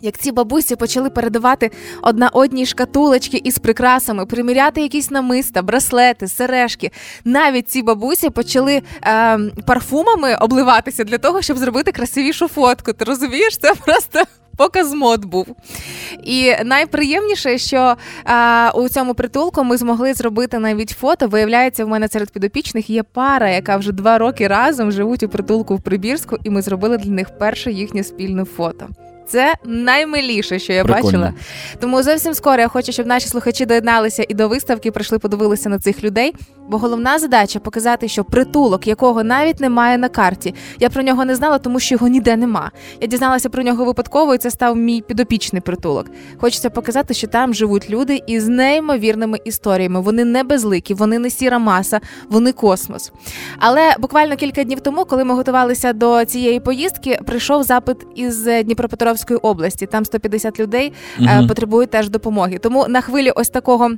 [0.00, 1.70] Як ці бабусі почали передавати
[2.02, 6.90] одна одній шкатулочки із прикрасами, приміряти якісь намиста, браслети, сережки.
[7.24, 12.92] Навіть ці бабусі почали е, парфумами обливатися для того, щоб зробити красивішу фотку.
[12.92, 14.22] Ти розумієш, це просто.
[14.58, 15.46] Показ мод був.
[16.24, 21.28] І найприємніше, що а, у цьому притулку ми змогли зробити навіть фото.
[21.28, 25.76] Виявляється, в мене серед підопічних є пара, яка вже два роки разом живуть у притулку
[25.76, 28.88] в Прибірську, і ми зробили для них перше їхнє спільне фото.
[29.28, 31.04] Це наймиліше, що я Прикольно.
[31.04, 31.32] бачила.
[31.80, 35.78] Тому зовсім скоро я хочу, щоб наші слухачі доєдналися і до виставки прийшли, подивилися на
[35.78, 36.34] цих людей.
[36.68, 40.54] Бо головна задача показати, що притулок, якого навіть немає на карті.
[40.80, 42.70] Я про нього не знала, тому що його ніде нема.
[43.00, 46.06] Я дізналася про нього випадково, і це став мій підопічний притулок.
[46.40, 50.00] Хочеться показати, що там живуть люди із неймовірними історіями.
[50.00, 53.12] Вони не безликі, вони не сіра маса, вони космос.
[53.58, 58.46] Але буквально кілька днів тому, коли ми готувалися до цієї поїздки, прийшов запит із
[59.18, 59.86] Дніпропетровської області.
[59.86, 62.58] Там 150 людей е, потребують теж допомоги.
[62.58, 63.90] Тому на хвилі ось такого.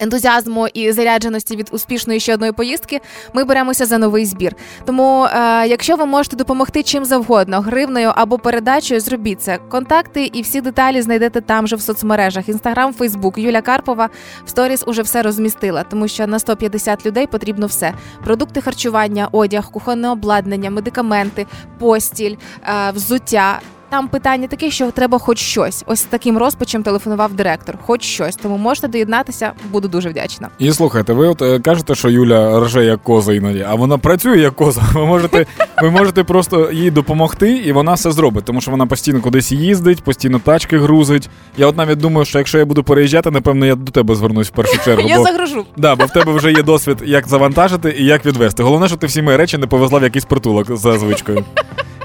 [0.00, 3.00] Ентузіазму і зарядженості від успішної ще одної поїздки
[3.34, 4.54] ми беремося за новий збір.
[4.84, 9.58] Тому, е, якщо ви можете допомогти чим завгодно, гривною або передачею, зробіть це.
[9.58, 13.38] Контакти і всі деталі знайдете там же в соцмережах: Інстаграм, Фейсбук.
[13.38, 14.08] Юля Карпова
[14.44, 17.94] в сторіс уже все розмістила, тому що на 150 людей потрібно все:
[18.24, 21.46] продукти харчування, одяг, кухонне обладнання, медикаменти,
[21.78, 23.60] постіль, е, взуття.
[23.90, 25.84] Там питання таке, що треба хоч щось.
[25.86, 27.78] Ось з таким розпачем телефонував директор.
[27.86, 28.36] Хоч щось.
[28.36, 30.48] Тому можете доєднатися, буду дуже вдячна.
[30.58, 34.38] І слухайте, ви от е, кажете, що Юля рже як коза іноді, а вона працює
[34.38, 34.82] як коза.
[34.94, 35.46] Ви можете,
[35.82, 40.02] ви можете просто їй допомогти, і вона все зробить, тому що вона постійно кудись їздить,
[40.02, 41.28] постійно тачки грузить.
[41.56, 44.50] Я от навіть думаю, що якщо я буду переїжджати, напевно, я до тебе звернусь в
[44.50, 45.08] першу чергу.
[45.08, 45.24] Я бо...
[45.24, 45.64] загружу.
[45.76, 48.62] Да, бо в тебе вже є досвід, як завантажити і як відвести.
[48.62, 51.44] Головне, що ти всі мої речі не повезла в якийсь притулок за звичкою.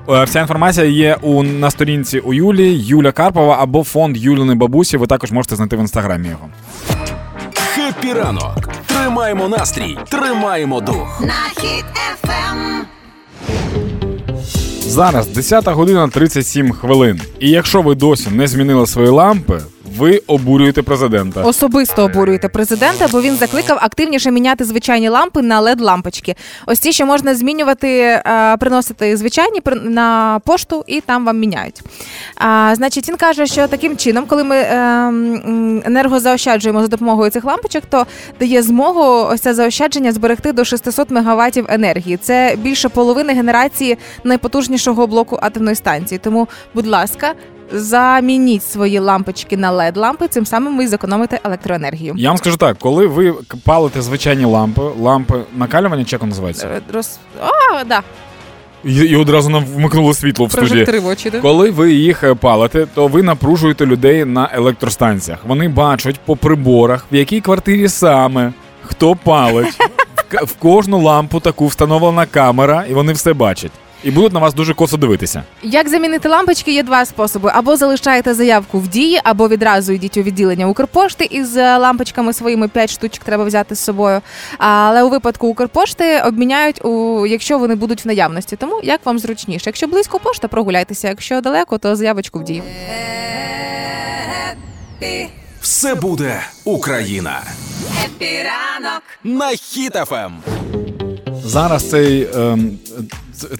[0.09, 4.97] Е, Вся інформація є у на сторінці у Юлі, Юля Карпова або фонд Юліни бабусі.
[4.97, 6.49] Ви також можете знайти в інстаграмі його.
[7.55, 8.69] Хеппі ранок.
[8.85, 11.21] Тримаємо настрій, тримаємо дух.
[11.21, 12.85] На хід ефем.
[14.79, 17.21] Зараз 10 година 37 хвилин.
[17.39, 19.59] І якщо ви досі не змінили свої лампи,
[19.97, 21.41] ви обурюєте президента.
[21.41, 26.36] Особисто обурюєте президента, бо він закликав активніше міняти звичайні лампи на led лампочки.
[26.65, 31.82] Ось ті, що можна змінювати, е, приносити звичайні на пошту, і там вам міняють.
[32.36, 34.73] А, значить, він каже, що таким чином, коли ми е,
[35.86, 38.06] енергозаощаджуємо за допомогою цих лампочок, то
[38.39, 42.17] дає змогу ось це заощадження зберегти до 600 мегаваттів енергії.
[42.17, 46.19] Це більше половини генерації найпотужнішого блоку атомної станції.
[46.23, 47.34] Тому, будь ласка,
[47.71, 52.13] замініть свої лампочки на led лампи цим самим ви зекономите електроенергію.
[52.17, 53.34] Я вам скажу так, коли ви
[53.65, 56.67] палите звичайні лампи, лампи накалювання, як називається?
[56.67, 57.17] Е, Роз...
[57.41, 58.02] А, да.
[58.86, 60.69] І, і одразу нам вмикнуло світло в студії.
[60.69, 61.39] Прожектори в очі, да?
[61.39, 65.39] Коли ви їх е, палите, то ви напружуєте людей на електростанціях.
[65.47, 69.78] Вони бачать по приборах, в якій квартирі саме хто палить.
[70.15, 73.71] В, к- в кожну лампу таку встановлена камера, і вони все бачать.
[74.03, 75.43] І будуть на вас дуже косо дивитися.
[75.63, 76.71] Як замінити лампочки?
[76.73, 81.57] Є два способи: або залишаєте заявку в дії, або відразу йдіть у відділення Укрпошти із
[81.57, 84.21] е, лампочками своїми 5 штучок треба взяти з собою.
[84.57, 88.55] Але у випадку Укрпошти обміняють у якщо вони будуть в наявності.
[88.55, 89.63] Тому як вам зручніше?
[89.65, 91.07] Якщо близько пошта, прогуляйтеся.
[91.07, 92.63] Якщо далеко, то заявочку в дії.
[95.61, 97.41] Все буде Україна.
[98.05, 99.03] Happy ранок.
[99.23, 99.55] На Ем.
[99.55, 100.31] Хіт-ФМ.
[101.45, 102.79] Зараз цей, ем,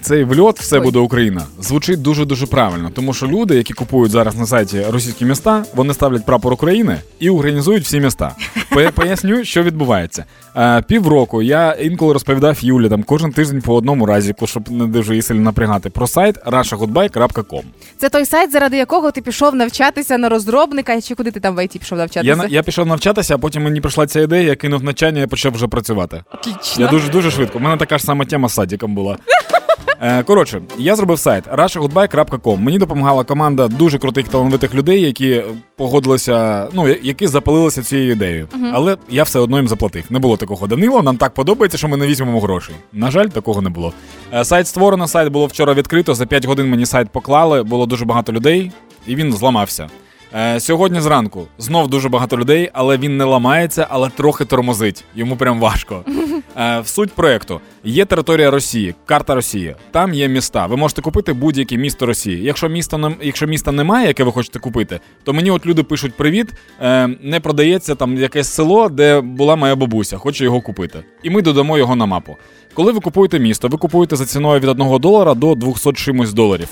[0.02, 4.36] цей вльот все буде Україна звучить дуже дуже правильно, тому що люди, які купують зараз
[4.36, 8.36] на сайті російські міста, вони ставлять прапор України і українізують всі міста.
[8.70, 10.24] По- Поясню, що відбувається.
[10.56, 15.12] Е, півроку я інколи розповідав Юлі там кожен тиждень по одному разіку, щоб не дуже
[15.12, 17.62] її сильно напрягати, про сайт russiagoodbye.com.
[17.98, 21.64] Це той сайт, заради якого ти пішов навчатися на розробника, чи куди ти там в
[21.64, 22.42] ІТ пішов навчатися?
[22.42, 25.52] Я, я пішов навчатися, а потім мені прийшла ця ідея, я кинув навчання і почав
[25.52, 26.22] вже працювати.
[26.34, 26.84] Отлично.
[26.84, 27.58] Я дуже дуже швидко.
[27.58, 29.16] У мене така ж сама тема з садиком була.
[30.04, 32.58] Е, Коротше, я зробив сайт russiagoodbye.com.
[32.58, 35.42] Мені допомагала команда дуже крутих талановитих людей, які
[35.76, 38.48] погодилися, ну які запалилися цією ідеєю.
[38.72, 40.04] Але я все одно їм заплатив.
[40.10, 41.02] Не було такого Данило.
[41.02, 42.74] Нам так подобається, що ми не візьмемо грошей.
[42.92, 43.92] На жаль, такого не було.
[44.34, 46.14] Е, Сайт створено, сайт було вчора відкрито.
[46.14, 47.62] За 5 годин мені сайт поклали.
[47.62, 48.72] Було дуже багато людей,
[49.06, 49.88] і він зламався.
[50.36, 55.04] Е, сьогодні зранку знов дуже багато людей, але він не ламається, але трохи тормозить.
[55.14, 56.04] Йому прям важко.
[56.58, 59.76] Е, в суть проекту є територія Росії, карта Росії.
[59.90, 60.66] Там є міста.
[60.66, 62.42] Ви можете купити будь-яке місто Росії.
[62.42, 66.14] Якщо міста не- якщо міста немає, яке ви хочете купити, то мені от люди пишуть
[66.14, 66.52] привіт.
[66.82, 71.04] Е, не продається там якесь село, де була моя бабуся, хочу його купити.
[71.22, 72.36] І ми додамо його на мапу.
[72.74, 76.68] Коли ви купуєте місто, ви купуєте за ціною від 1 долара до 200 чимось доларів.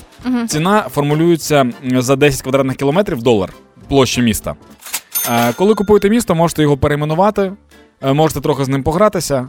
[0.47, 3.53] Ціна формулюється за 10 квадратних кілометрів долар
[3.87, 4.55] площі міста.
[5.31, 7.53] Е, Коли купуєте місто, можете його перейменувати,
[8.01, 9.47] е, можете трохи з ним погратися,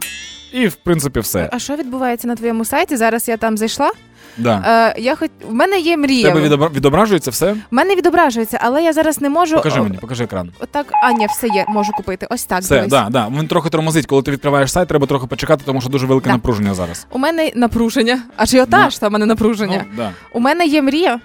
[0.53, 1.49] і в принципі все.
[1.53, 2.97] А що відбувається на твоєму сайті?
[2.97, 3.91] Зараз я там зайшла.
[4.37, 4.63] Да.
[4.97, 6.31] Е, я хоч в мене є мрія.
[6.33, 7.51] тебе відобра- відображується все?
[7.53, 9.55] В мене відображується, але я зараз не можу.
[9.55, 10.51] Покажи мені, покажи екран.
[10.59, 12.27] Отак, а ні, все є, можу купити.
[12.29, 12.61] Ось так.
[12.61, 12.89] Все, дивись.
[12.89, 13.27] да, да.
[13.39, 14.05] Він трохи тормозить.
[14.05, 16.33] Коли ти відкриваєш сайт, треба трохи почекати, тому що дуже велике Да.
[16.33, 17.07] напруження зараз.
[17.11, 18.21] У мене напруження.
[18.37, 19.85] Ажіотаж, там у мене напруження.
[19.91, 20.11] Ну, да.
[20.33, 21.19] У мене є мрія.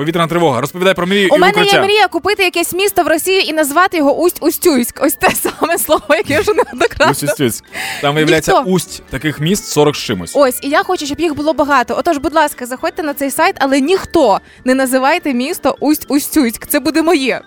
[0.00, 0.60] Повітряна тривога.
[0.60, 1.76] Розповідай про мрію У і мене укриття.
[1.76, 5.04] є мрія купити якесь місто в Росії і назвати його Усть-Устюйськ.
[5.04, 7.10] Ось те саме слово, яке я вже неоднократно.
[7.28, 7.62] Устюць.
[8.00, 8.70] Там виявляється Ніхто.
[8.70, 10.32] усть таких міст 40 з чимось.
[10.34, 11.94] Ось, і я хочу, щоб їх було багато.
[11.98, 16.66] Отож, будь ласка, заходьте на цей сайт, але ніхто не називайте місто Усть-Устюйськ.
[16.66, 17.40] Це буде моє.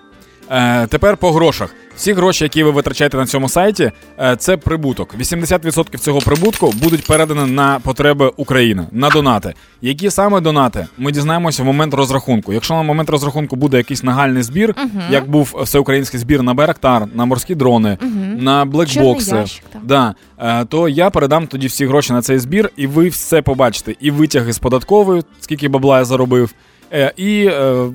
[0.50, 1.70] Е, тепер по грошах.
[1.96, 5.14] Всі гроші, які ви витрачаєте на цьому сайті, е, це прибуток.
[5.18, 9.54] 80% цього прибутку будуть передані на потреби України, на донати.
[9.82, 10.86] Які саме донати?
[10.98, 12.52] Ми дізнаємося в момент розрахунку.
[12.52, 14.74] Якщо на момент розрахунку буде якийсь нагальний збір,
[15.10, 17.98] як був всеукраїнський збір на Байрактар, на морські дрони,
[18.38, 22.86] на блекбокси, ящик, да, е, то я передам тоді всі гроші на цей збір, і
[22.86, 23.94] ви все побачите.
[24.00, 26.54] І витяги з податкової, скільки бабла я заробив,
[26.92, 27.90] е, і е,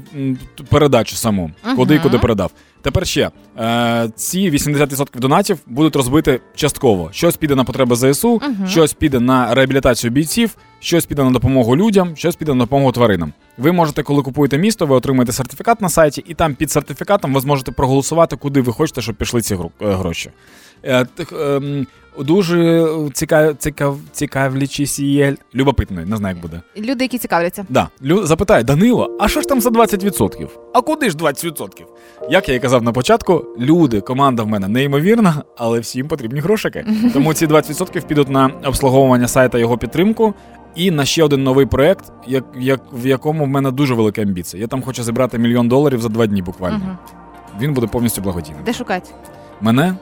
[0.70, 2.52] передачу саму, куди і куди передав.
[2.82, 7.10] Тепер ще е, ці 80% донатів будуть розбити частково.
[7.12, 12.16] Щось піде на потреби ЗСУ, щось піде на реабілітацію бійців, щось піде на допомогу людям,
[12.16, 13.34] щось піде на допомогу тваринам.
[13.60, 17.42] Ви можете, коли купуєте місто, ви отримаєте сертифікат на сайті, і там під сертифікатом ви
[17.42, 20.30] зможете проголосувати, куди ви хочете, щоб пішли ці е, гроші.
[20.84, 21.06] Е,
[21.40, 21.88] ем,
[22.20, 26.62] дуже цікав, цікав, цікавлячись є любопитно, не знаю, як буде.
[26.78, 27.66] Люди, які цікавляться.
[27.70, 27.90] Да.
[28.06, 28.26] Лю...
[28.26, 30.48] Запитає, Данило, а що ж там за 20%?
[30.74, 31.70] А куди ж 20%?
[32.30, 36.86] Як я і казав на початку, люди, команда в мене неймовірна, але всім потрібні грошики.
[37.14, 40.34] Тому ці 20% підуть на обслуговування сайта його підтримку.
[40.76, 44.62] І на ще один новий проект, як, як, в якому в мене дуже велика амбіція.
[44.62, 46.78] Я там хочу зібрати мільйон доларів за два дні буквально.
[46.78, 46.98] Мгм.
[47.62, 48.64] Він буде повністю благодійним.
[48.66, 49.10] Де шукати?
[49.62, 49.96] Мене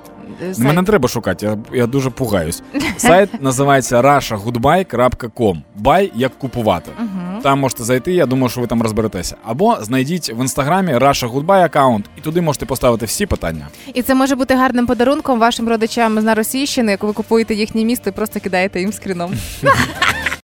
[0.43, 0.67] Е, сайт?
[0.67, 2.63] Мене не треба шукати, я, я дуже пугаюсь.
[2.97, 5.61] Сайт називається russiagoodbye.com.
[5.75, 6.91] Бай як купувати.
[6.99, 7.41] Мгм.
[7.41, 9.35] Там можете зайти, я думаю, що ви там розберетеся.
[9.43, 13.67] Або знайдіть в інстаграмі Russia Goodbye аккаунт, і туди можете поставити всі питання.
[13.93, 17.83] І це може бути гарним подарунком вашим родичам з на Російщини, як ви купуєте їхнє
[17.83, 19.33] місто і просто кидаєте їм скріном.